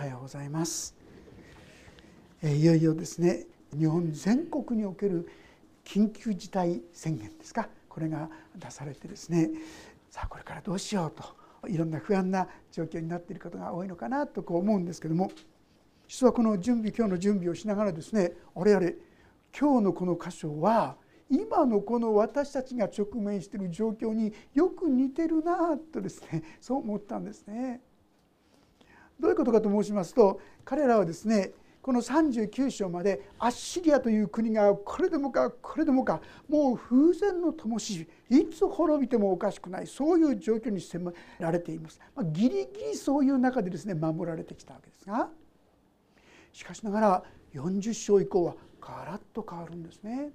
[0.00, 0.96] はようございます
[2.42, 3.44] いよいよですね
[3.78, 5.28] 日本全国における
[5.84, 9.50] 緊急事態宣言ですかこれが出されてですね
[10.08, 15.30] さあこれからどうしようといろんな不安な状況になっている方が多いのかなとこう思うんですけども
[16.08, 18.96] 実はこの準備今日の準備をしながらですねあれあれ
[19.54, 20.96] 今日のこの箇所は
[21.28, 27.82] 今のこの私たちが直面している状況によく似てるなとですねそう思ったんですね。
[29.20, 31.52] どういうことかと申しますと彼らはですね
[31.82, 45.30] この39章までアッシリアという国がこれでもかこれでもかもう風前の灯火いつ滅びてもおかしくないそういう状況に迫られています、まあ、ギリギリそういう中でですね守られてきたわけですが
[46.52, 47.22] しかしながら
[47.54, 50.30] 40章以降はガラッと変わるんですね。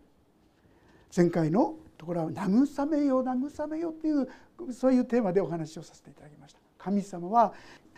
[1.15, 4.27] 前回のところは「慰めよ慰めよ」という
[4.73, 6.59] そういうテーマでお話をさせていただきました。
[6.77, 7.53] 神様は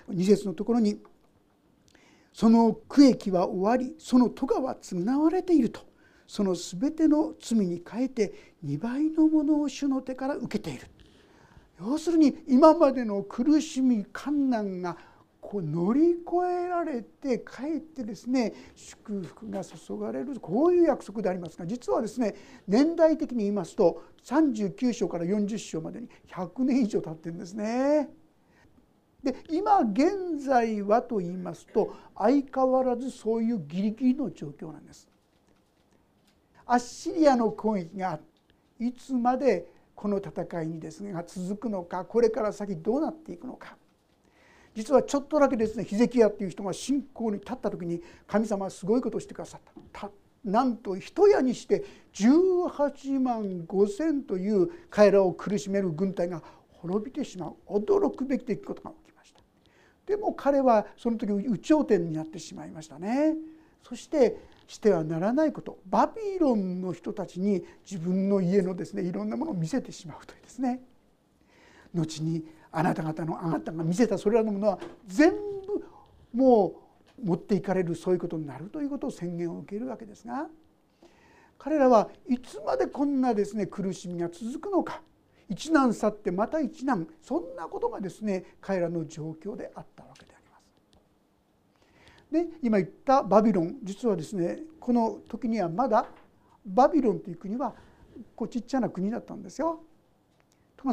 [0.10, 1.00] 2節のところに
[2.34, 5.82] 「その区域は終わりその咎は償われている」と
[6.28, 8.34] その全ての罪に変えて
[8.66, 10.88] 2倍のものを主の手から受けている。
[11.80, 14.98] 要するに今までの苦しみ困難が
[15.40, 16.20] こう乗り越
[16.66, 22.36] えられてかえってですね祝福が注がれるこういう約束でありますが実はですね
[22.68, 28.10] 年代的に言いますと39章から40章までに100年以上経ってるんですね。
[29.24, 35.08] で今現在はと言いますと相変わらずそういうギリギリの状況なんです。
[36.66, 38.20] アッシリアの攻撃が
[38.80, 43.78] いつまでこの戦いにですねが続くのかこれから先どうなっていくのか
[44.76, 50.12] 実はちょっとだけですねヒゼキヤっていう人が信仰に立った時に神様はすごいことをしてくださった
[50.46, 56.44] なんと一夜にして18万5千という彼らを苦しめる軍隊が
[56.82, 57.56] 滅びてしまう。
[57.68, 59.42] 驚くべき出来事が起きました。
[60.06, 63.36] でも彼はその時有頂天になってしまいましたね。
[63.84, 65.80] そしてしてはならないこと。
[65.88, 70.82] バビロンの人たちに自分の家のですねいろんなものを見せてしまうというですね。
[71.94, 75.84] 後にあなた方のあなたが見せたそれらのものは全部
[76.34, 76.76] も
[77.24, 80.48] う持っていかれるそういうことになるということを宣言を受けるわけですが
[81.58, 85.02] 彼らはいつまでこんなですね苦しみが続くのか。
[85.50, 90.60] 一難去ってまた一難そんなことがですね彼らの状況であったわけでありま
[92.50, 92.52] す。
[92.52, 96.06] で今言ったバビロン実はですねこの時にはまだ
[96.66, 97.74] バビロンという国は
[98.36, 99.84] こうちっちゃな国だったんですよ。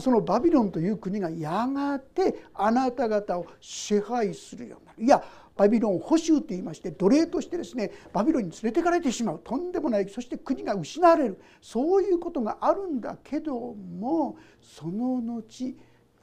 [0.00, 5.22] そのバビロンという国がやがてあなた方を支配するようになるいや
[5.56, 9.40] バビロン捕囚と言いまして奴隷としてですねバビロンに連れてかれてしまう。
[9.42, 10.08] とんでもない。
[10.08, 11.40] そして国が失われる。
[11.60, 15.74] そういうことがあるんだけどもその後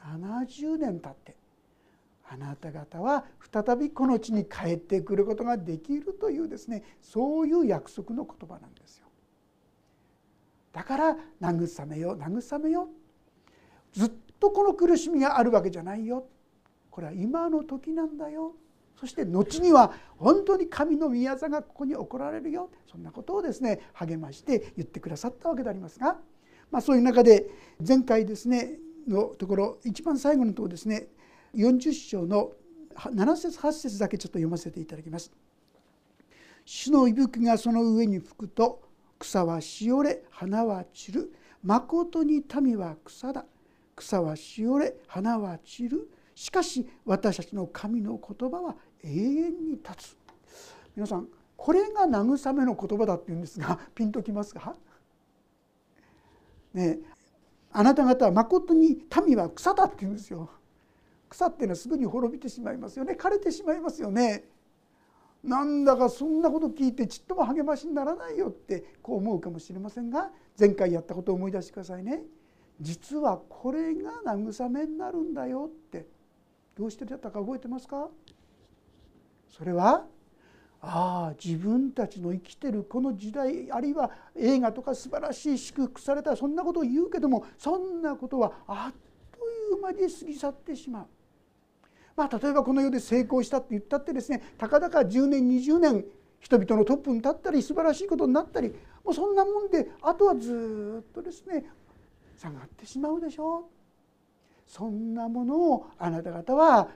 [0.03, 1.35] 70年経って
[2.29, 9.07] あなた方は再びこの地に帰ってくることができるというですねそういう約束の言葉なんですよ。
[10.73, 12.87] だから慰めよ慰めよ
[13.91, 16.25] ずっとこの苦しみがあるわけじゃないよ。
[16.89, 18.55] これは今の時なんだよ。
[19.01, 22.69] そして後には本当に神の御業がここに起こられるよ。
[22.85, 26.19] そんなことをですね励まして言ってくださったわけでありますが、
[26.69, 27.49] まあ、そういう中で
[27.85, 31.07] 前回ですねのところ一番最後のところですね
[31.55, 32.51] 40章の
[32.95, 35.31] 7節8節だけちょっと読ませていただきます。
[36.63, 38.83] 主の息吹がその上に吹くと
[39.17, 41.33] 草はしおれ花は散る。
[41.63, 43.45] まことに民は草だ。
[43.95, 46.11] 草はしおれ花は散る。
[46.35, 50.17] しかし私たちの神の言葉は永遠に立つ。
[50.95, 54.75] 皆さんこれが慰めの言葉だっていうんですが ピンときますか？
[56.73, 56.99] ね
[57.71, 60.49] あなた方はまことに民は草だって言うんですよ。
[61.29, 63.13] 草っていうのはすぐに滅びてしまいますよね。
[63.13, 64.49] 枯れてしまいますよね。
[65.43, 72.23] なんだかそんなこと聞いてちっとも励ましにならないよってこう思うかもしれませんが前回やったことを思い出してくださいね。
[72.79, 76.05] 実はこれが慰めになるんだよって
[76.75, 78.09] どうしてだったか覚えてますか？
[79.51, 80.05] それは
[80.81, 88.95] ああ自分たちの生きてるこの時代あるいは映画とか素晴らしい祝福されたそんなことを言うけどもそんなことはあっ
[89.31, 89.45] と
[89.75, 91.07] いう間に過ぎ去ってしまう。
[92.15, 96.05] まあ、例えばこの世で成功したって言ったってですねたかだか10年20年
[96.39, 98.69] 人々のトップに立ったり素晴らしいことになったり
[99.03, 101.65] もうそんなもんであとはずっとですね
[102.37, 103.63] 下がってしまうでしょう
[104.67, 106.89] そんなものをあなた方は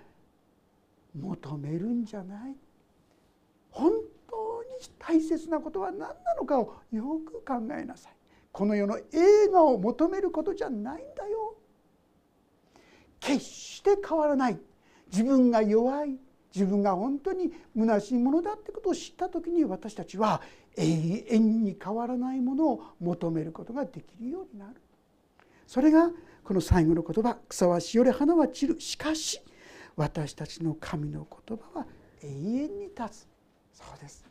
[1.15, 2.55] 求めるんじゃない？
[3.71, 3.91] 本
[4.29, 4.69] 当に
[4.99, 8.13] 大切なことは何なのかをよく考えなさい。
[8.51, 9.03] この世の映
[9.51, 11.55] 画を求めることじゃないんだよ。
[13.19, 14.59] 決して変わらない。
[15.11, 16.17] 自分が弱い。
[16.53, 20.41] 自分が本当に虚しいものだってことを知った時に私たちは
[20.77, 24.81] 永遠に変わらないものを求めることができるようになる。
[25.67, 26.11] それが
[26.45, 29.41] この最後の言葉「草はしおれ花は散る」しかし
[29.95, 31.87] 私たちの神の言葉は
[32.21, 33.27] 永遠に立つ。
[33.73, 34.25] そうです。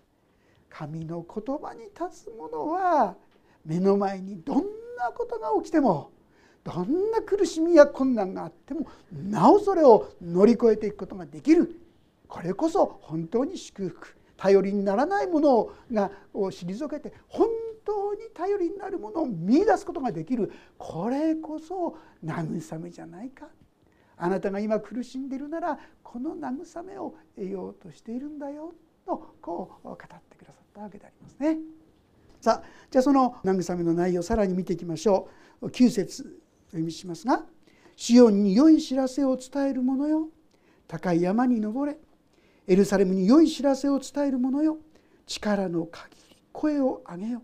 [0.69, 3.17] 神の言葉に立つものは
[3.65, 4.57] 目の前にどん
[4.99, 6.11] なことが起きても
[6.65, 11.81] どんな苦しみや困難があってもなおそれを乗り越えていくことができる。
[12.27, 14.17] これこそ本当に祝福。
[14.37, 15.73] 頼りにならないものを
[16.35, 17.47] 退けて本
[17.85, 20.51] 当に頼りになるものを見いだすことができる。
[20.77, 23.47] これこそ慰めじゃないか。
[24.25, 28.73] あなたが今苦しんでいるならこの慰めを得ようとしているんだよ
[29.05, 31.59] とこう語ってくださったわけでありますね。
[32.41, 35.29] さあじゃあその慰めの内容をさらに見ていきましょ
[35.61, 35.67] う。
[35.67, 37.45] 9節読みしますが
[37.97, 40.31] 「シオンに良い知らせを伝える者よ。
[40.89, 41.99] 高い山に登れ。
[42.67, 44.79] エルサレムに良い知らせを伝える者よ。
[45.27, 47.43] 力の限り声を上げよ。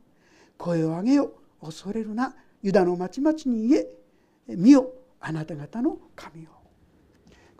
[0.57, 1.35] 声を上げよ。
[1.61, 2.35] 恐れるな。
[2.63, 3.87] ユダの町々に言え。
[4.57, 4.95] 見よ。
[5.21, 6.49] あなた方の神を」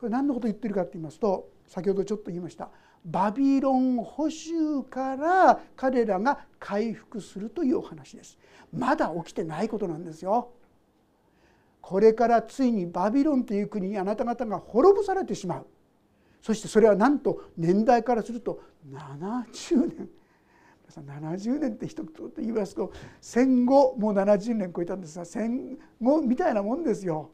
[0.01, 2.71] これ何のこと言ってるかと言いますと先ほどちょっと言いました
[3.05, 8.39] バビロン捕囚から彼らが回復するというお話です。
[8.73, 10.51] まだ起きてないことなんですよ。
[11.81, 15.67] これからついにバビロンという国にあなた方が滅ぼされてしまう。
[16.43, 18.61] そしてそれはなんと年代からすると
[18.91, 20.09] 70年。
[20.91, 27.31] 70年って一言と言いますと戦後もう70年超えたんですが戦後みたいなもんですよ。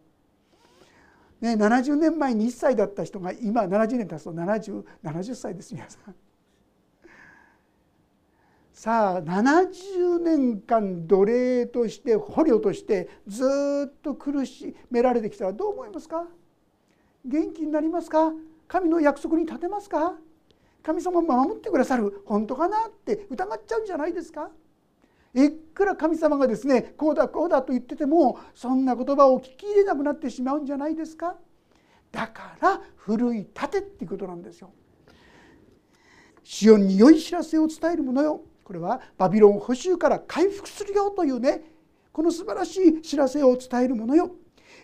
[1.40, 6.14] ね、70年前に1歳だった人が今70年経つと 70, 70歳です皆さん。
[8.72, 13.44] さあ70年間奴隷として捕虜としてず
[13.88, 16.26] っと苦しめられてきたらどう思いますか？
[17.24, 18.32] 元気になりますか？
[18.68, 20.18] 神の約束に立てますか？
[20.82, 22.86] 神様守ってくださる本当かな？
[22.88, 24.50] って疑っちゃうんじゃないですか？
[25.36, 31.36] いくら神様がですねこうだこうだと言っててもそんな言葉を聞き入れなくなってしまうんじゃないですか？
[32.10, 34.72] だから奮い立てっていうことなんですよ。
[36.42, 38.40] シオンに良い知らせを伝えるものよ。
[38.64, 41.62] これはバビロン捕囚から回復するよというね
[42.12, 44.30] この素晴らしい知らせを伝えるものよ。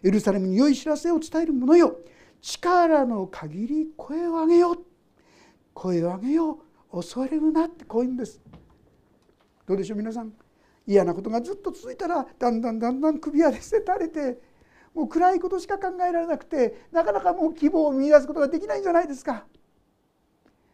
[0.02, 1.96] エルサレムに良い知らせを伝えるものよ。
[2.43, 4.78] 力の限り声を上げよう。
[5.72, 6.58] 声を上げよ
[6.93, 6.96] う。
[6.96, 8.38] 恐れるなってこういうんです。
[9.66, 10.32] どうでしょう皆さん？
[10.87, 14.38] 嫌なことがずっと続いたらだんだんだんだん首輪で捨てられて
[14.94, 19.46] もう暗いことしか考えられなくてなかなかもう希望を見いだすことができないんじゃないですか。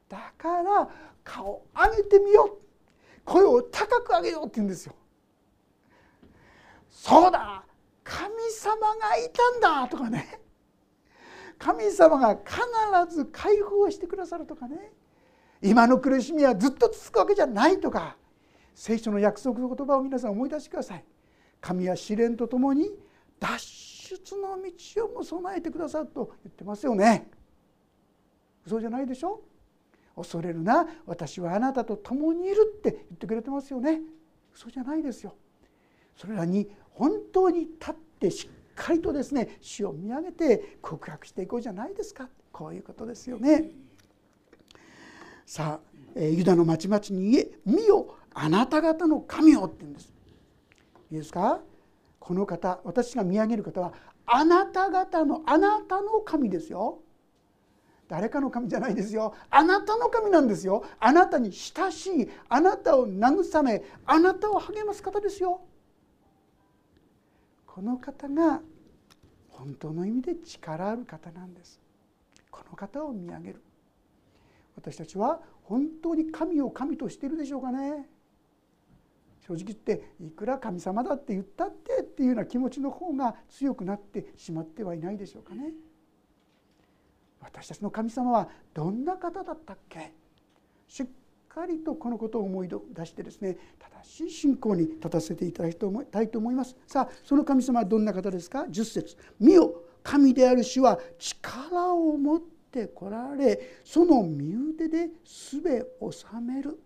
[0.09, 0.89] だから
[1.23, 2.69] 顔を上げてみよう。
[3.25, 4.95] 声を高く上げようって言うんですよ。
[6.89, 7.63] そうだ
[8.03, 10.41] 神様がいたんだとかね。
[11.59, 14.93] 神様が必ず解放してくださるとかね。
[15.61, 18.17] 今の苦しみはずっと続くわけじゃないとか。
[18.79, 21.05] 聖書の約束の言葉を皆さん思い出してください。
[21.61, 22.89] 神は試練とともに
[23.41, 27.29] 脱出の道をも備えてくださると言ってますよね。
[28.65, 29.43] 嘘じゃないでしょ？
[30.15, 34.01] 恐れるな私はあなたと共にいるって言ってくれてますよね。
[34.55, 35.35] 嘘じゃないですよ。
[36.17, 42.29] それらに本当に立ってしっかりとですね死を見上げて告白していこうじゃないですか。
[42.53, 43.73] こういうことですよね。
[45.45, 45.81] さ
[46.17, 50.13] あユダの町々に言え「見よあなた方の神を」って言うんです。
[51.11, 51.61] いいですか？
[52.19, 53.93] この方私が見上げる方は
[54.27, 57.01] あなた方のあなたの神ですよ。
[58.09, 59.35] 誰かの神じゃないですよ。
[59.51, 60.85] あなたの神なんですよ。
[60.99, 65.61] あなたに親しいあなたを慰めあなたを励ます方ですよ。
[67.67, 68.61] この方が
[69.51, 71.81] 本当の意味で力ある方なんです。
[72.51, 73.63] この方を見上げる。
[74.77, 78.09] 私たちは本当に神を神としているでしょうかね。
[79.49, 85.73] 正直言っていくら神様だって言ったってっていうような気持ちの方が強くなってしまってはいないでしょうかね。
[87.41, 90.13] 私たちの神様はどんな方だったっけ？
[90.87, 91.07] しっ
[91.49, 93.57] かりとこのことを思い出してですね
[94.05, 95.77] 正しい信仰に立たせていただき
[96.11, 96.77] たいと思います。
[96.87, 99.17] さあその神様はどんな方ですか？10節。
[99.41, 102.41] 見よ神である主は力を持っ
[102.71, 105.63] てこられその身腕で術
[106.01, 106.79] を治める。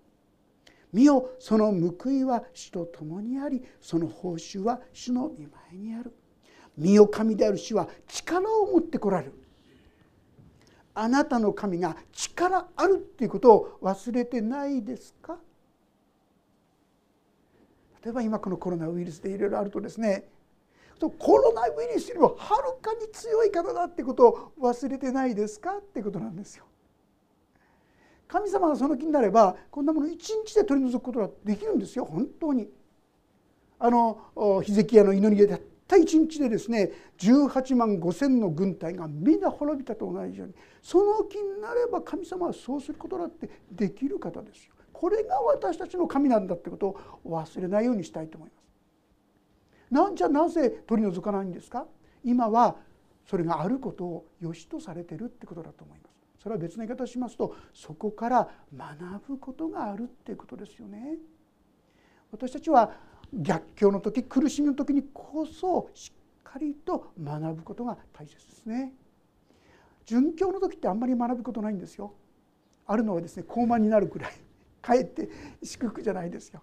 [0.92, 5.34] 見よその報いは主と共にありその報酬は主の御
[5.70, 6.12] 前にある。
[6.76, 9.32] 見よ神である主は力を持ってこられる。
[10.94, 15.38] あなたの神が力あるっていうことを忘れてないですか？
[18.04, 20.28] 例えば今このコロナウイルスでいろいろあるとですね。
[21.18, 25.78] コロナウイルスよりもはるかに強い方だってことを忘れてないですか？
[25.78, 26.64] ってことなんですよ。
[28.32, 32.66] 神様がその気になればこんなもの一日で取り除くことができるんですよ本当に。
[33.78, 44.72] あのヒゼキヤの祈りでたった一日でですね18万5,000の軍隊がみんな滅びたと同じようにその気になれば神様はそうすることだってできる方ですよ。
[44.94, 48.62] これが私たちの神なんだってことを忘れないようにしたいと思います。
[49.90, 51.86] なんじゃなぜ取り除かないんですか？
[52.24, 52.76] 今は
[53.26, 56.11] それがあることを良しとされてるってこだと思います。
[56.42, 61.18] それは別の言い方しますとそこから学ぶことがあるっていうことですよね。
[62.32, 62.90] 私たちは
[63.32, 68.92] 逆境の時苦しみの時にこそしっかりと学ぶことが大切ですね。
[70.04, 72.12] 殉教の時ってあんまり学ぶことないんですよ。
[72.86, 74.32] あるのはですね高慢になるくらい
[74.80, 75.30] かえって
[75.62, 76.60] 祝福じゃないですよ。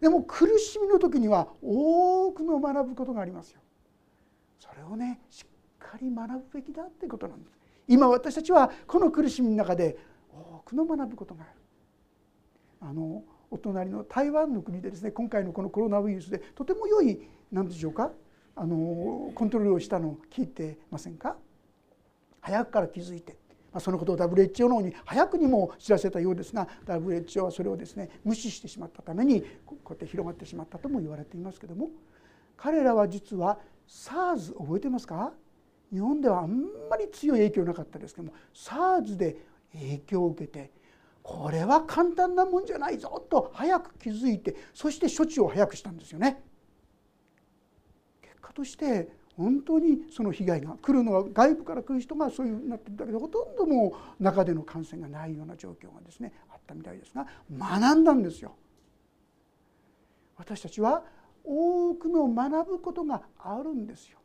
[0.00, 3.60] でも苦しみの時には多くの学ぶことがありますよ。
[4.60, 5.46] それをねしっ
[5.80, 7.57] かり学ぶべきだってことなんです。
[7.88, 9.96] 今私たちはこの苦しみの中で
[10.30, 11.52] 多くの学ぶことがある。
[12.80, 17.18] あのお隣の台湾の国でですね今回のこのコロナウイルスでとても良い
[17.50, 18.12] 何でしょうか？
[18.54, 21.36] あのコントロールをしたのを聞いてませんか？
[22.40, 23.36] 早くから気づいて。
[23.72, 31.90] まそのことを WHO の方に早くにも知らせたようですが WHO はそれをですね無視してしまったためにこうやって広がってしまったとも言われていますけども
[32.56, 35.34] 彼らは実は SARS 覚えてますか？
[35.92, 39.36] 日本ではあんまり強い影響なかったですけども SARS で
[39.72, 40.70] 影響を受けて
[41.22, 46.42] これは簡単なもんじゃないぞと早く気づいてそして処置を早くしたんですよね。
[48.22, 58.56] 結果として本当にその被害が来るのは外部から来る人がそういうふうになってるだけでほとんどもう中での感染がないような状況がですねあったみたいですが学んだんですよ。
[60.36, 61.04] 私たちは
[61.44, 64.17] 多くの学ぶことがあるんですよ。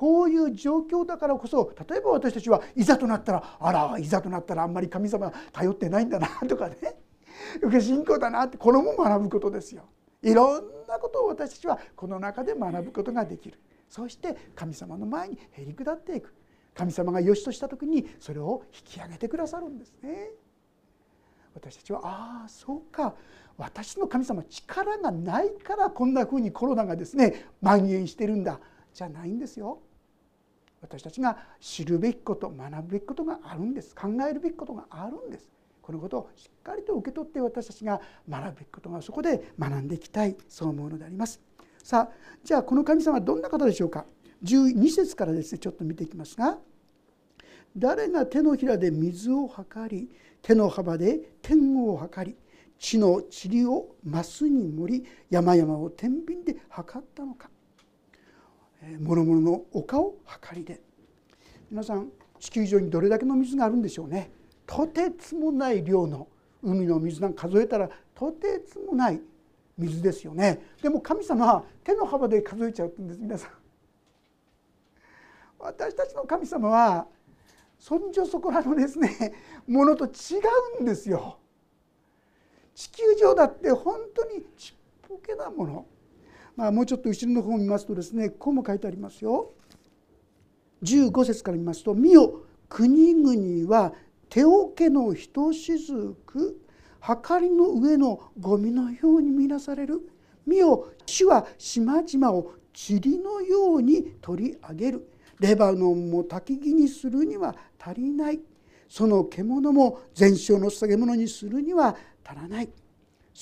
[0.00, 6.76] こういう状況だからこそ例えば私たちはいざとなったらあらいざとなったらあんまり神様頼ってないんだなとかね
[7.60, 9.90] 受け信仰だなってこれも学ぶことですよ。
[10.22, 13.60] いろんなことを私たちはこの中で学ぶことができる。
[13.90, 16.34] そして神様の前にへり下っていく
[16.74, 20.30] 神様が良しとした時にそれを引き上げてくださるんですね。
[21.54, 23.14] 私たちはああそうか
[23.58, 28.60] 私の神様力がないからこんなふうにコロナがですね蔓延してるんだ
[28.94, 29.82] じゃないんですよ。
[30.80, 33.94] 私たちが知るべきこと学ぶべきことがあるんです。
[33.94, 35.48] 考えるべきことがあるんです。
[35.82, 40.36] このことをしっかりと受け取って私たちが学ぶべきことがそこで学んでいきたい。
[40.48, 41.40] そう思うのであります。
[41.82, 42.12] さあ
[42.44, 44.06] じゃあこの神様はどんな方でしょうか。
[44.44, 46.58] 12節からですねちょっと見ていきますが。
[47.76, 50.10] 誰が手のひらで水を測り
[50.42, 52.36] 手の幅で天を測り
[52.78, 57.50] 地の塵をマスに盛り山々を天秤で測ったのか。
[58.82, 60.80] 諸々の丘を測りで。
[61.70, 64.30] 皆さん地球上にどれだけの水があるんでしょうね。
[64.66, 66.28] とてつもない量の
[66.62, 69.20] 海の水なんか数えたらとてつもない
[69.76, 70.60] 水ですよね。
[70.82, 73.50] でも神様は手の幅で数えちゃうってんです皆さん。
[75.58, 77.06] 私たちの神様は
[77.78, 79.34] そんじょそこらのですね
[79.66, 80.08] ものと違
[80.78, 81.38] うんですよ。
[82.74, 85.86] 地球上だって本当にちっぽけなもの。
[86.60, 89.54] まあもうちょっと後ろの方を見ますとですねこうも書いてありますよ。
[90.82, 93.94] 15節から見ますと「見よ国々は
[94.28, 96.60] 手桶のひとしずく
[97.00, 100.06] はかりの上のゴミのように見なされる。
[100.46, 105.08] 見よ主は島々を塵のように取り上げる。
[105.38, 108.40] レバノンも焚き木にするには足りない。
[108.86, 112.68] その獣も全焼の捧げ物にするには足らない。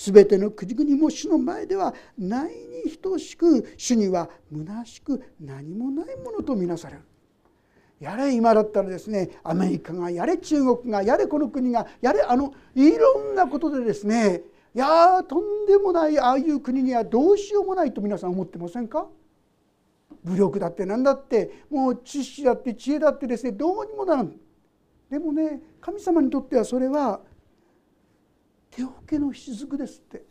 [0.01, 2.53] 全ての国々も主の前ではない
[2.85, 7.01] に等しく主には虚しく何もないものとみなされる。
[7.99, 14.41] やれ今だったらですねアメリカがやれ中国がやれこの国がやれあのいろんなことでですね
[14.73, 19.05] いやとんでもないああいう国にはどうしようもないと皆さん思ってませんか？
[20.23, 24.33] 武力だって何だってもう知識だって知恵だってですねどうにもならん。
[25.09, 27.19] でもね神様にとってはそれは
[28.71, 30.25] 手桶の雫ですって。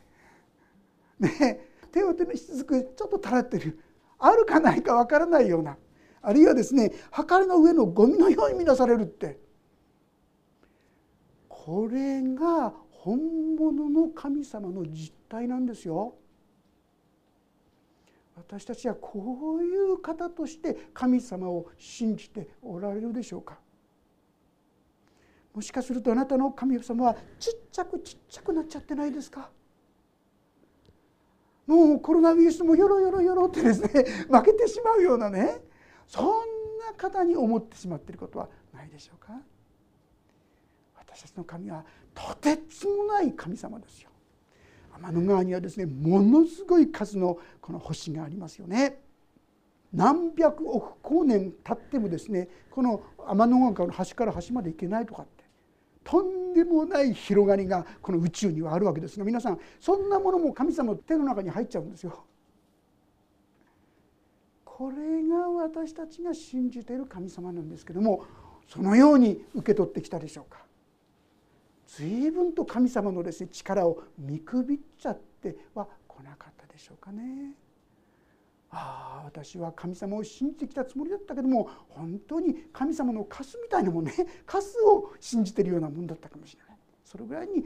[1.18, 3.78] ね手桶の雫ちょっと垂らってる。
[4.18, 5.76] あるかないかわからないような。
[6.20, 9.38] あるいはですね計りの上のゴミのように見なされるって。
[11.48, 16.14] これが本物の神様の実態なんですよ。
[18.36, 23.58] 私たちはこういう方として神様を信じておられるでしょうか。
[25.58, 29.50] もしかするとあなたの神様はちっちゃくちっちゃくなっちゃってないですか？
[31.66, 33.88] もうコロナウイルスもよろよろよろってですね
[34.30, 35.60] 負けてしまうようなね
[36.06, 36.26] そん
[36.78, 39.32] な方に思ってしまっていることはないでしょうか？
[40.96, 41.84] 私たちの神は
[42.14, 44.10] とてつもない神様ですよ。
[44.92, 49.02] 天の川にはですねものすごい数のこの星がありますよね。
[49.92, 55.26] 何百億光年経ってもですねこの天の川の端から端まで行けないとかっ
[56.08, 62.24] とんでもない広がりがこの宇宙にはあるわけですが皆さんそんなものも神様の手の中に入っちゃうんですよ。
[64.64, 68.24] これが私たちが信じている神様なんですけども
[68.68, 70.64] そのように受け取ってきたでしょうか
[71.88, 77.52] 随分と神様のです、ね、力を見くびっちゃっては来なかったでしょうかね。
[78.70, 84.12] ああ私は神様を信じてきたつもりだったけども本当に神様のカスみたいなもんね
[84.44, 86.68] カスを信じてるようなもんだったかもしれない。
[87.04, 87.64] それぐらいに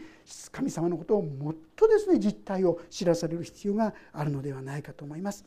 [0.52, 5.44] 神様のことをもっとですね実態を知らされる必要があるのではないかと思います。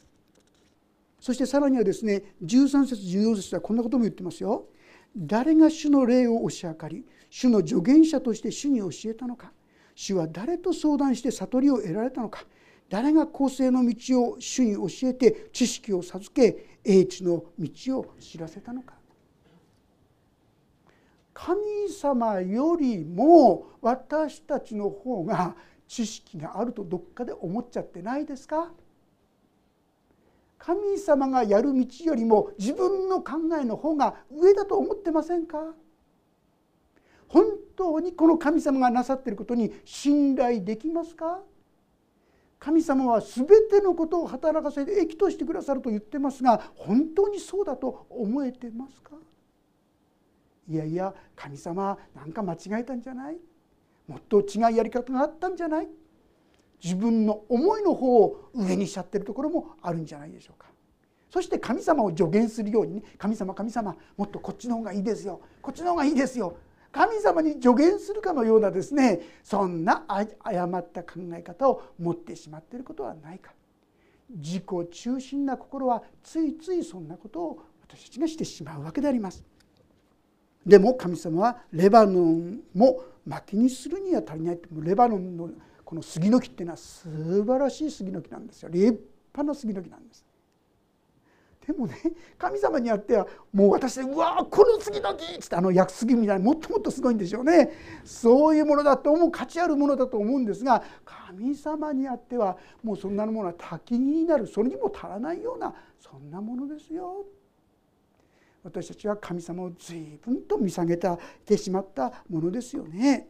[1.22, 4.68] そしてさらにはですね13節14節はこんなことも言ってますよ。
[5.16, 9.54] 誰が主の霊を押し量り主の助言者として主に教えたのか。
[9.96, 12.46] 主は誰と相談して悟りを得られたのか。
[12.90, 18.94] 誰が公正の道を主に教えて知識を授け英知の道を知らせたのか。
[21.34, 25.56] 神様よりも私たちの方が
[25.88, 28.72] 知識があるとどっかで思っちゃってないですか？
[30.58, 35.74] 神様がやる道よりも自分の考えの方が上だと思ってませんか？
[37.28, 41.42] 本当にこの神様がなさっていることに信頼できますか？
[42.60, 49.12] 神様は全てのことを働かせて益としてくださると言ってますが本当にそうだと思えてますか？
[50.68, 53.38] いやいや神様なんか間違えたんじゃない？
[54.08, 55.88] もっと違うやり方があったんじゃない？
[56.84, 60.68] 自分の思いの方を上にしちゃってるところもあるんじゃないでしょうか？
[61.30, 65.42] そして神様を助言するようにね神様神様もっとこっちの方がいいですよ。
[65.62, 66.58] こっちの方がいいですよ。
[66.96, 70.06] 神様に助言するかのようなですねそんな
[70.40, 73.52] 誤った考え方を持ってしまっていることはないか
[74.30, 79.44] 自己中心な心はついついそんなことを私たちがしてしまうわけであります。
[80.66, 85.50] でも神様はレバノンも薪にするには足りないってレバノンの
[85.84, 90.26] この杉の木っていうのは素晴らしい杉の木なんですよ立派な杉の木なんです。
[91.66, 91.96] でもね
[92.38, 97.72] 神様にあってはもう私で「うわこの次の木!」っつってあの薬杉みたいにもっともっとすごいんでしょうね
[98.04, 107.26] そういうものだと思う価値あるものだと思うんですが神様にあってはもうそんなものは多岐になるそれにも足らないようなそんなものですよ。
[108.64, 113.30] 私たちは神様を随分と見下げてしまったものですよね。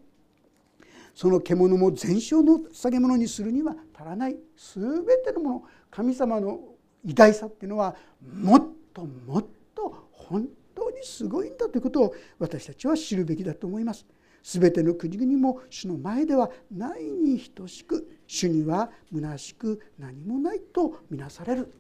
[1.13, 6.75] その獣も全焼の下げ物にするには足らない全てのもの神様の
[7.06, 7.96] 偉大さっていうのは
[8.34, 14.06] もっともっと本当にすごいんだということを私たちは知るべきだと思います。
[14.44, 21.74] すべての国々も主の前ではないに等しく主には虚しく何もないとみなされる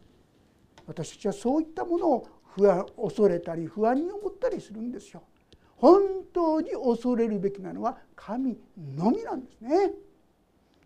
[0.87, 5.23] 私たちはそういったものを不安恐れたり不安に思ったりするんですよ。
[5.77, 6.01] 本
[6.33, 8.57] 当に恐れるべきなのは神
[8.95, 9.89] のみなんですね。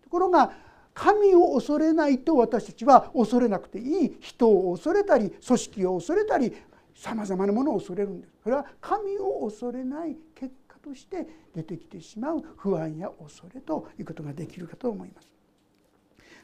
[0.03, 0.51] ところが
[0.99, 6.53] 神を恐れないと私たちは恐れなくていい人を恐れたり組織を恐れたり
[6.93, 15.29] さまざまなものを恐れるんですそれは神を恐れない結果として出てきてしまう不安や恐れということができるかと思います。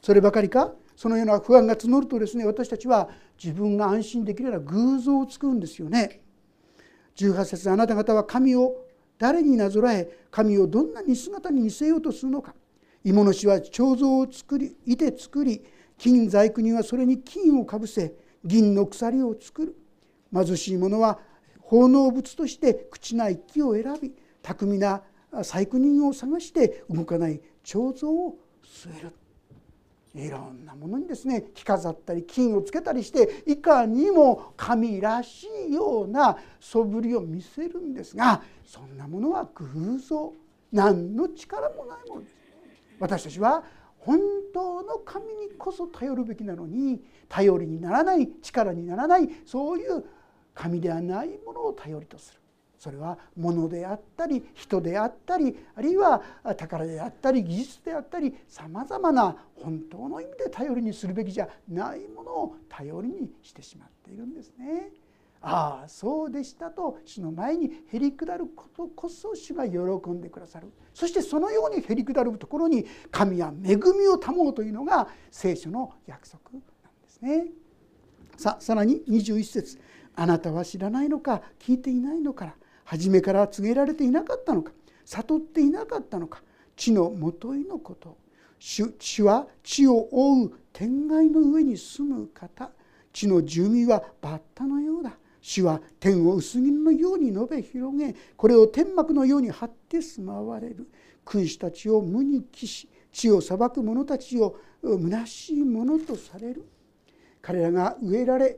[0.02, 3.10] そればかりかそのような不安が募るとですね私たちは
[3.42, 6.22] 自分が安心できるような偶像を作るんですよね。
[7.18, 8.86] 18節あなた方は神を
[9.18, 12.56] 誰になぞらえ神をどんなに姿に似せようとするのか
[13.06, 15.64] 芋のは彫像を作りいて作り
[15.96, 18.14] 金細工にはそれに金をかぶせ
[18.44, 19.76] 銀の鎖を作る。
[20.34, 21.20] 貧しい者は
[21.62, 29.14] 奉納物として口な一気を選び巧みな細工人を探して動かない彫像を据える。
[30.26, 40.34] いろんなものにですね着飾ったり金をつけたりしていかにも神らしいような素振りを見せるんですがそんなものは偶像。
[40.72, 42.45] 何の力もないものです。
[43.00, 43.64] 私たちは
[44.00, 44.20] 本
[44.54, 50.06] 当の神にこそ頼るべきなのに頼りにならない力にならないそういう
[50.54, 52.40] 神ではないものを頼りとする
[52.78, 56.22] それは物であったり人であったりあるいは
[56.56, 64.92] 宝であったり技術であったりさまざまな本当の意味で頼りにするべきじゃないものを頼りにしてしまっているんですね。
[65.48, 69.78] ああそうでしたと主の前にへりくだることこそ主が喜
[70.10, 70.72] んでくださる。
[70.92, 76.62] そしてそのようにへりくだるところに神は恵みを保うというのが聖書の約束なん
[77.04, 77.46] ですね。
[78.38, 79.80] ささらに21節。
[80.16, 81.44] あなたは知らないのか？
[81.60, 84.72] 聞いていないのか初めから告げられていなかったのか？
[85.06, 86.42] 悟っていなかったのか？
[86.76, 88.18] 地のもといのこと。
[88.58, 92.72] 地は地を覆う天外の上に住む方。
[93.14, 95.16] 地の住民はバッタのようだ。
[95.48, 100.90] 主は天を薄銀のように述べ広げこれを天幕のように張って住まわれる。
[101.24, 106.66] 君主たちを無に帰し地を裁く者たちを虚しいものとされる。
[107.44, 108.58] 彼らが植えられ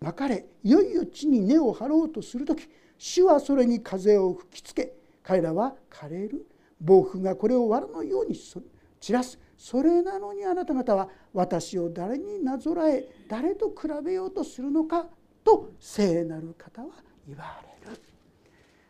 [0.00, 6.46] まかれいよいよ地に根を張ろうとする時主はそれに風を吹きつけ彼らは枯れる。
[6.80, 9.38] 暴風がこれを藁のように散らす。
[9.58, 15.06] それなのにあなた方は私を誰になぞらえ誰と比べようとするのか
[15.44, 16.88] と聖なる方は
[17.26, 18.00] 言われる。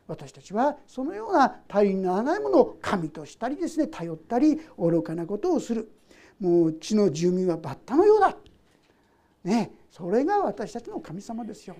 [0.07, 5.91] 私たちはそのような他人のないものを神としたりですね頼ったり愚かなことをする。
[6.41, 8.37] もう地の住民はバッタのようだ。
[9.45, 11.77] ねそれが私たちの神様ですよ。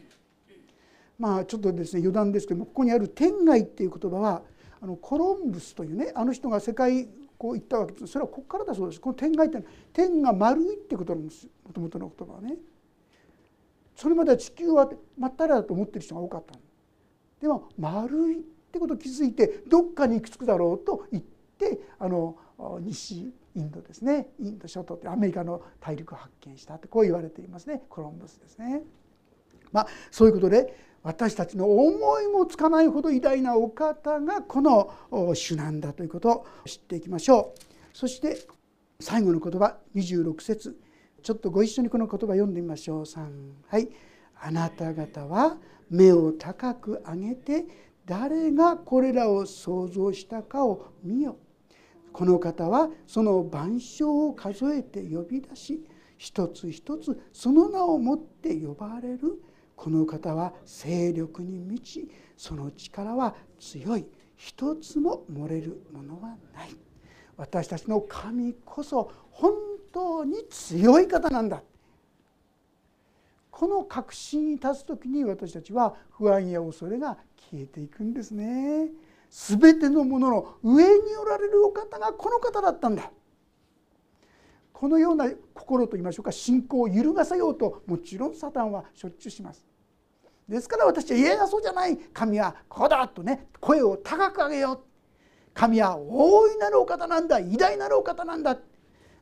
[1.19, 4.43] まあちょっとですね余談ですけどもここにある「天外」っていう言葉は
[4.81, 8.07] あのコロンブスというねあの人が世界こう行ったわけです。
[8.07, 9.01] それはここからだそうです。
[9.01, 11.47] この天外ってのは天が丸いってことなんです。
[11.67, 12.57] もともとの言葉はね。
[13.95, 16.55] それまでは地球はまったらだと思ってる人が多かった
[17.41, 21.25] でも丸いってことを気づいてどっかに行き着くだろうと言っ
[21.59, 22.37] てあの
[22.81, 24.29] 西インドですね。
[24.41, 27.83] インド諸島ってアメリカの大陸を発見したってこう言われていますね。
[27.89, 28.83] コロンブスですね。
[29.73, 34.93] まあ、そういうことで私たちの思いもつかないほど偉大なお方がこの
[35.35, 37.97] 主なんだということを知っていきましょう。
[37.97, 38.39] そして
[38.99, 40.77] 最後の言葉26節。
[41.25, 43.03] ちょっとご一緒にこの言葉読んでみましょう。
[43.05, 43.27] 3
[43.69, 43.89] はい。
[44.43, 45.57] あなた方は
[45.89, 47.65] 目を高く上げて
[48.05, 51.39] 誰がこれらを想像したかを見よ。
[52.13, 55.83] この方はその万象を数えて呼び出し
[56.19, 59.43] 一つ一つその名をもって呼ばれる。
[59.77, 62.07] この方は勢力に満ち
[62.37, 64.07] その力は強い。
[64.37, 66.77] 一つも漏れるものはない。
[67.39, 69.55] 私たちの神こそ本
[69.95, 71.63] 当に強い方なんだ。
[73.51, 77.17] この確信に立つ時に私たちは不安や恐れが
[77.51, 78.91] 消えていくんですね。
[79.31, 83.13] 全てのものの上におられるお方がこの方だったんだ。
[84.73, 89.65] このような心といいましょうか信仰を揺るがせようともちろんサタンはしょっちゅうします。
[90.49, 91.97] ですから私は「いやそうじゃない。
[91.97, 94.81] 神はこうだ」とね声を高く上げよう。
[95.55, 97.39] 神は大いなるお方なんだ。
[97.39, 98.59] 偉大なるお方なんだ。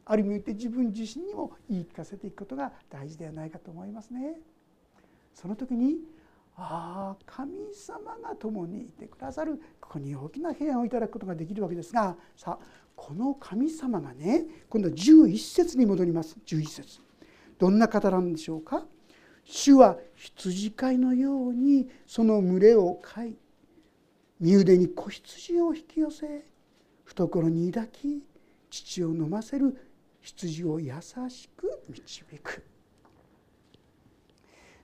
[0.05, 4.39] ある意味言って自分自身にも言い聞かせていくことが大事ではないかと思いますね。
[5.35, 5.99] その時に
[6.57, 16.37] ああ神様が共にいてくださるここに大きな平安をいただくことができるわけですがさあこの神様がね今度は11節に戻ります。
[16.45, 17.01] 11節。
[17.59, 18.85] どんな方なんでしょうか？
[19.45, 23.37] 主は羊飼いのようにその群れを飼い
[24.41, 26.45] 身腕に子羊を引き寄せ
[27.05, 28.23] 懐に抱き
[28.71, 29.92] 乳を飲ませる
[30.23, 30.93] 羊を優
[31.29, 32.65] しく導く。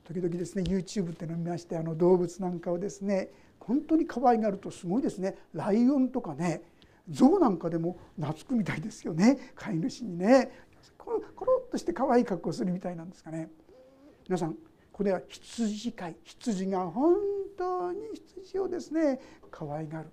[0.04, 5.36] 時々ですね YouTube っていうのを見ましてあの動物なんかをですね本当に可愛がるとすごいですね。
[5.52, 6.62] ライオンとかね
[7.10, 9.52] 象なんかでも懐くみたいですよね。
[9.54, 10.50] 飼い主にね。
[10.96, 13.50] コロコロっとして可愛い格好するみたいなんですかね。
[14.26, 14.56] 皆さん
[14.92, 17.16] これは羊飼い羊が本
[17.56, 19.20] 当に羊をですね
[19.50, 20.08] 可愛がる。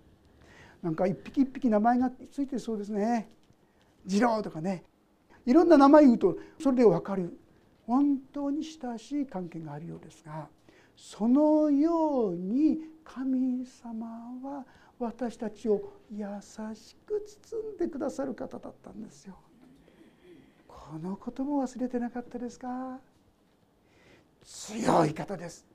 [0.81, 3.29] なんか一匹一匹名前がついてそうですね。
[4.07, 4.83] 次郎とかね。
[5.45, 7.37] いろんな名前言うとそれで分かる。
[7.85, 10.47] 本当に親しい関係があるようですが
[10.95, 14.07] そのように神様
[14.41, 14.65] は
[14.97, 16.25] 私たちを優
[16.73, 19.35] しく包んでくださる方だったんですよ。
[20.67, 22.99] このことも忘れてなかったですか？
[24.43, 25.65] 強い方です。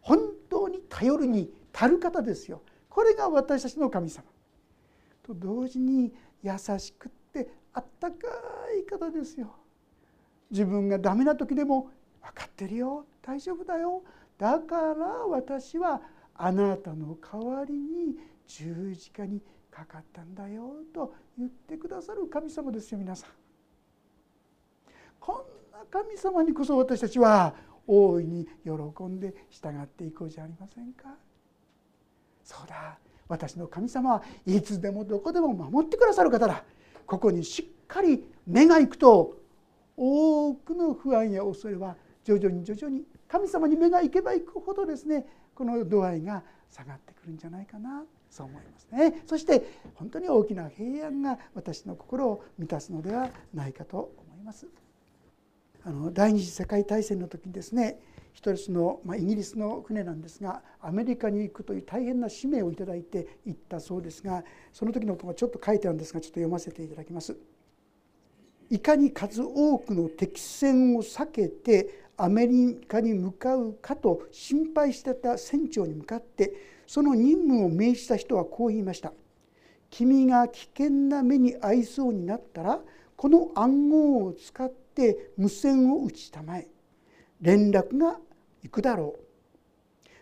[0.00, 2.62] 本当に頼るに足る方ですよ。
[2.88, 4.24] これが私たちの神様。
[5.22, 6.12] と同時に
[6.42, 7.10] 優しく
[7.76, 8.16] あったか
[8.82, 9.54] い方ですよ
[10.50, 11.90] 自分がダメな時でも
[12.22, 14.02] 分かってるよ大丈夫だよ
[14.38, 16.00] だから私は
[16.34, 23.30] あなたの代わりに十字架にかかったんだよと言ってくださる神様ですよ皆さん。
[25.20, 27.54] こんな神様にこそ私たちは
[27.86, 31.14] 大いに喜んで従っていこうじゃありませんか。
[32.42, 36.64] そうだ私の神様はいつでもどこでも守ってくださる方だ
[37.06, 39.38] ここにしっかり目がいくと
[39.96, 49.22] 多くの不安や恐れは徐々に徐々に神様に目がいけばいくほどですねこの度合いが下がってくるんじゃないかなそう思いますね。
[49.26, 49.62] そして
[49.94, 54.66] 本当に大きな平安が私の心を満たすのではないかと思います。
[55.84, 57.98] あの第二次世界大戦の時にですね
[58.36, 64.44] 一つの、まあ、イギリスの船なんですがアメリカに行くという大変な使命をいただいて行ったそうですが
[64.74, 67.34] その時のことがちょっと書いてあるんですがちょっと読ませていただきます。
[68.68, 76.52] いかに数多くの敵戦を避けてアメリカに向かうかと心配してた船長に向かって
[76.86, 79.14] その任務を命じた人はこう言いました
[79.88, 82.82] 「君が危険な目に遭いそうになったら
[83.16, 86.68] この暗号を使って無線を打ちたまえ
[87.40, 88.18] 連絡が
[88.66, 89.20] 行くだろう」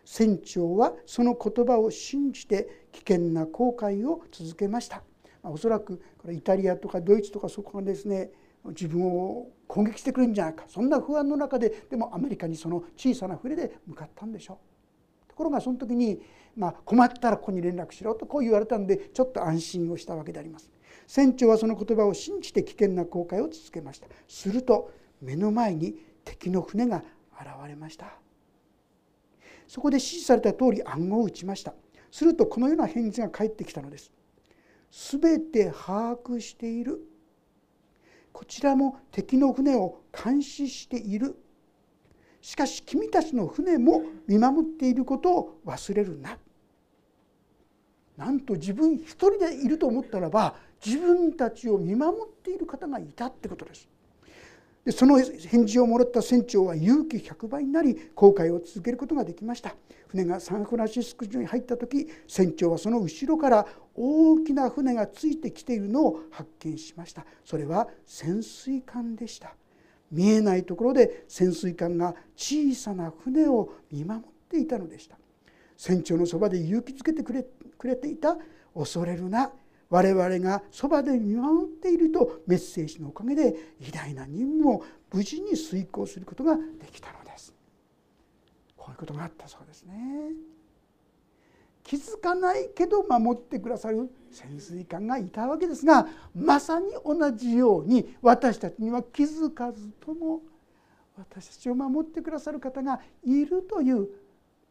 [0.04, 5.02] 船長はその言葉を信じて危険な航海を続けました。
[5.42, 8.30] おそらくこれイタリアとかドイツとかそこがですね
[8.66, 15.28] 自分を攻撃してくるんじゃないかそんな不安の中ででもアメリカにその小さな船で向かったんでしょう。
[15.28, 16.20] ところがその時に、
[16.56, 20.70] まあ、困ったらここに連絡しろとこう言われたんでちょっと安心をしたわけであります。
[21.06, 28.18] 船長はその言葉を信じて危険な航海を続けましたすると目の前に敵の船が現れました
[29.66, 31.74] そこで指示された通り暗号を打ちました。
[32.10, 34.12] するとこのような返事が返ってきたのです。
[34.90, 37.00] 全て把握している。
[38.32, 41.36] こちらも敵の船を監視している。
[42.40, 46.38] しかし君たちの船も見守っていることを忘れるな。
[48.16, 53.88] なんと自分一人でいると思ったらば自分たちを見守っている方がいたってことです。
[54.84, 59.74] でその返事をもらった船長は勇気100倍になり航海を続けることができました。
[60.08, 67.24] 船がサンフランシスコに入った時船長はその後ろから大きな船がついてきているのを発見しました。
[67.44, 69.56] それは潜水艦でした。
[70.12, 75.16] 見えないところで潜水艦が小さな船を見守っていたのでした。
[75.76, 77.44] 船長のそばで勇気づけてくれ
[77.78, 78.36] くれていた。
[78.74, 79.52] 恐れるな。
[79.94, 87.54] 我々がそばで見守っているとメッセージのおかげで偉大な任務を無事に遂行することができたのです
[88.76, 89.94] こういうことがあったそうですね
[91.84, 100.40] 気づかないけど守ってくださる潜水艦がいたわけですがまさに同じように私たちには気づかずとも
[101.16, 104.08] 私たちを守ってくださる方がいるという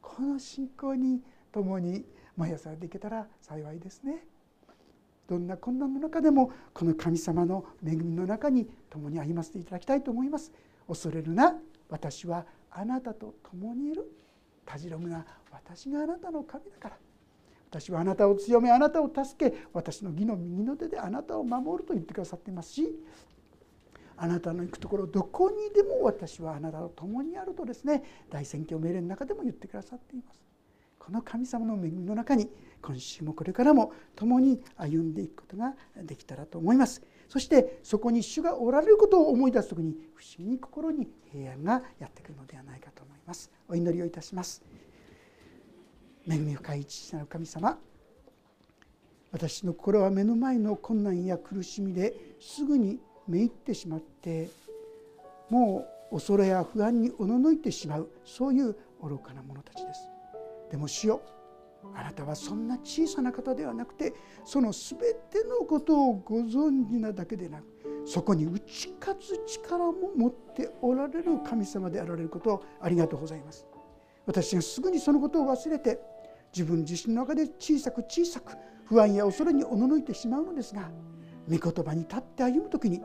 [0.01, 1.21] この信仰に
[1.53, 2.03] 共に
[2.36, 4.25] 毎朝できたら幸いですね。
[5.27, 10.51] どんな困難の中でもこの神様の恵みの中に共に歩ませていただきたいと思います。
[10.88, 11.55] 恐れるな
[11.89, 14.05] 私はあなたと共にいる
[14.65, 16.97] たじろぐな私があなたの神だから
[17.69, 22.88] 私はあなたを強めあなたを助け私の義の右の手であなたを守ると言ってくださっていますし
[24.15, 30.52] あなたの行くところどこにでも私はあなたと共にあるとですね大宣教命令の中でも言ってくださっています。
[31.05, 32.49] この神様の恵みの中に
[32.81, 37.01] 今週もこれからも共に歩んでいくことができたらと思います。
[37.27, 43.51] そしてそこに主がおられることを思い出す時に不思議に心に平安がやってくるのではないかと思います。
[43.67, 44.63] お祈りをいたします。
[46.25, 47.77] 恵み深い父なる神様
[49.33, 54.49] 私の心は目の前の困難や苦しみですぐにめいってしまって
[55.49, 60.12] もう恐れや不安におののいてしまうそういう愚かな者たちです。
[60.73, 61.21] でも主よ
[61.93, 64.12] あなたはそんな小さな方ではなくて
[64.43, 64.97] その全
[65.29, 67.65] てのことをご存知なだけでなく
[68.07, 73.67] そこに打ち勝つ力も持っておられる神様であられることをありがとうございます。
[74.25, 75.99] 私がすぐにそのことを忘れて
[76.51, 78.53] 自分自身の中で小さく小さく
[78.86, 80.89] 不安や恐れにおののいてしまうのですが
[81.47, 82.99] 御言葉に立って歩む時に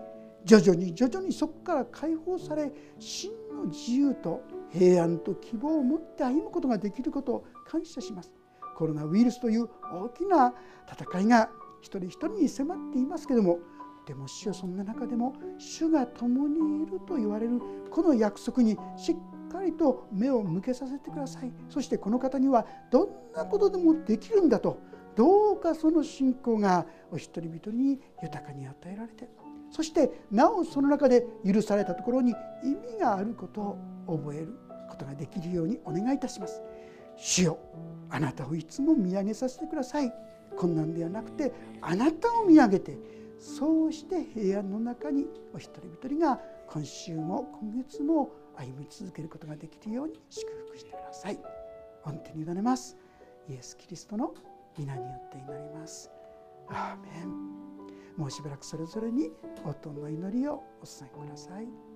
[0.44, 8.33] 徐々に徐々にそこから解放され真の自由と平安と希望を持って歩むことができることを感謝します
[8.76, 10.54] コロナウイルスという大きな
[10.90, 11.50] 戦いが
[11.81, 13.59] 一人一人に迫っていますけども
[14.07, 24.81] でも主よそんな中でも主が共にいると言われるこの約束にしっかりと目を向けさせてくださいそしてこの方にはどんなことでもできるんだと
[25.14, 29.28] どうかその信仰がお一人一人に豊かに与えられて
[29.70, 32.31] そしてなおその中で許されたところに
[32.64, 33.61] 意味があること
[34.07, 34.54] を覚える
[34.88, 36.62] ことができるようにお願いいたします。
[37.18, 37.59] 主よ
[38.11, 40.12] あなたをいつも見上げさせてください
[40.57, 42.98] 困難ではなくてあなたを見上げて
[43.38, 51.38] そうして平安の中にお一人一人が今週も今月も歩み続けることができるように祝福してください。
[52.04, 52.96] 御手に委ねます。
[53.48, 54.35] イエス・キリストの
[54.76, 56.11] 皆によって祈ります。
[56.68, 57.59] アーメン
[58.16, 59.31] もうしばらくそれぞれに
[59.64, 61.88] 応答の祈りをお捧げください。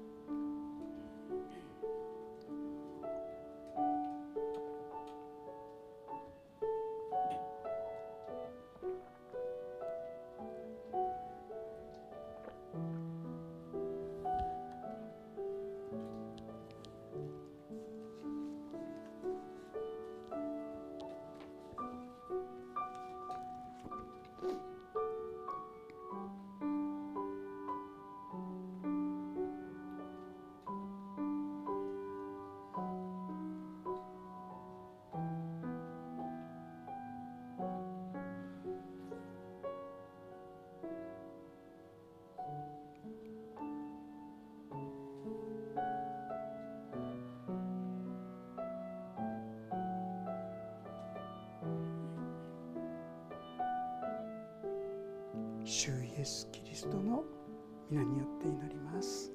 [55.85, 57.25] 主イエス・キリストの
[57.91, 59.32] 皆によって祈ります。